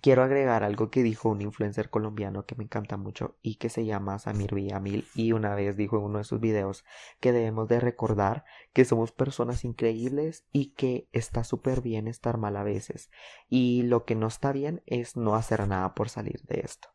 quiero 0.00 0.22
agregar 0.22 0.64
algo 0.64 0.90
que 0.90 1.02
dijo 1.02 1.28
un 1.28 1.40
influencer 1.40 1.90
colombiano 1.90 2.44
que 2.44 2.56
me 2.56 2.64
encanta 2.64 2.96
mucho 2.96 3.36
y 3.42 3.56
que 3.56 3.68
se 3.68 3.84
llama 3.84 4.18
Samir 4.18 4.54
Villamil 4.54 5.06
y 5.14 5.32
una 5.32 5.54
vez 5.54 5.76
dijo 5.76 5.98
en 5.98 6.04
uno 6.04 6.18
de 6.18 6.24
sus 6.24 6.40
videos 6.40 6.84
que 7.20 7.32
debemos 7.32 7.68
de 7.68 7.80
recordar 7.80 8.44
que 8.72 8.84
somos 8.84 9.12
personas 9.12 9.64
increíbles 9.64 10.44
y 10.52 10.74
que 10.74 11.08
está 11.12 11.44
súper 11.44 11.82
bien 11.82 12.08
estar 12.08 12.36
mal 12.36 12.56
a 12.56 12.64
veces 12.64 13.10
y 13.48 13.82
lo 13.82 14.04
que 14.04 14.16
no 14.16 14.26
está 14.26 14.52
bien 14.52 14.82
es 14.86 15.16
no 15.16 15.36
hacer 15.36 15.66
nada 15.68 15.94
por 15.94 16.08
salir 16.08 16.42
de 16.42 16.60
esto. 16.64 16.88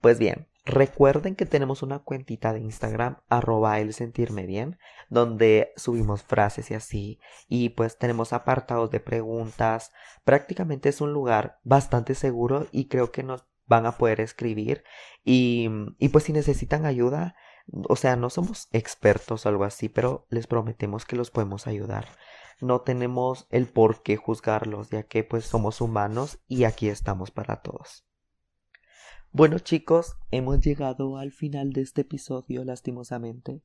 Pues 0.00 0.18
bien, 0.18 0.48
Recuerden 0.66 1.36
que 1.36 1.44
tenemos 1.44 1.82
una 1.82 1.98
cuentita 1.98 2.54
de 2.54 2.60
Instagram, 2.60 3.18
arroba 3.28 3.80
el 3.80 3.92
sentirme 3.92 4.46
bien, 4.46 4.78
donde 5.10 5.74
subimos 5.76 6.22
frases 6.22 6.70
y 6.70 6.74
así. 6.74 7.20
Y 7.48 7.70
pues 7.70 7.98
tenemos 7.98 8.32
apartados 8.32 8.90
de 8.90 9.00
preguntas. 9.00 9.92
Prácticamente 10.24 10.88
es 10.88 11.02
un 11.02 11.12
lugar 11.12 11.58
bastante 11.64 12.14
seguro 12.14 12.66
y 12.72 12.88
creo 12.88 13.12
que 13.12 13.22
nos 13.22 13.44
van 13.66 13.84
a 13.84 13.98
poder 13.98 14.20
escribir. 14.22 14.84
Y, 15.22 15.68
y 15.98 16.08
pues 16.08 16.24
si 16.24 16.32
necesitan 16.32 16.86
ayuda, 16.86 17.34
o 17.88 17.96
sea, 17.96 18.16
no 18.16 18.30
somos 18.30 18.68
expertos 18.72 19.44
o 19.44 19.48
algo 19.50 19.64
así, 19.64 19.90
pero 19.90 20.26
les 20.30 20.46
prometemos 20.46 21.04
que 21.04 21.16
los 21.16 21.30
podemos 21.30 21.66
ayudar. 21.66 22.06
No 22.62 22.80
tenemos 22.80 23.46
el 23.50 23.66
por 23.66 24.02
qué 24.02 24.16
juzgarlos, 24.16 24.88
ya 24.88 25.02
que 25.02 25.24
pues 25.24 25.44
somos 25.44 25.82
humanos 25.82 26.38
y 26.48 26.64
aquí 26.64 26.88
estamos 26.88 27.30
para 27.30 27.60
todos. 27.60 28.06
Bueno 29.36 29.58
chicos, 29.58 30.14
hemos 30.30 30.60
llegado 30.60 31.16
al 31.16 31.32
final 31.32 31.72
de 31.72 31.80
este 31.80 32.02
episodio 32.02 32.62
lastimosamente 32.62 33.64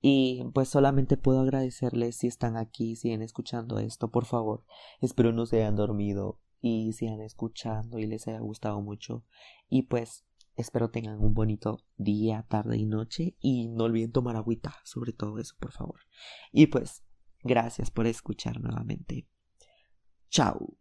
y 0.00 0.42
pues 0.52 0.68
solamente 0.68 1.16
puedo 1.16 1.38
agradecerles 1.38 2.16
si 2.16 2.26
están 2.26 2.56
aquí, 2.56 2.90
y 2.90 2.96
siguen 2.96 3.22
escuchando 3.22 3.78
esto, 3.78 4.10
por 4.10 4.24
favor. 4.24 4.64
Espero 5.00 5.30
no 5.30 5.46
se 5.46 5.58
hayan 5.58 5.76
dormido 5.76 6.40
y 6.60 6.94
sigan 6.94 7.20
escuchando 7.20 8.00
y 8.00 8.08
les 8.08 8.26
haya 8.26 8.40
gustado 8.40 8.80
mucho 8.80 9.24
y 9.68 9.82
pues 9.82 10.24
espero 10.56 10.90
tengan 10.90 11.20
un 11.20 11.32
bonito 11.32 11.78
día, 11.96 12.44
tarde 12.48 12.76
y 12.76 12.84
noche 12.84 13.36
y 13.38 13.68
no 13.68 13.84
olviden 13.84 14.10
tomar 14.10 14.34
agüita, 14.34 14.74
sobre 14.82 15.12
todo 15.12 15.38
eso, 15.38 15.54
por 15.60 15.70
favor. 15.70 16.00
Y 16.50 16.66
pues 16.66 17.04
gracias 17.44 17.92
por 17.92 18.08
escuchar 18.08 18.60
nuevamente. 18.60 19.28
Chao. 20.28 20.76